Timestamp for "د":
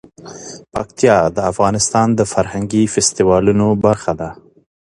1.35-1.37, 2.15-2.21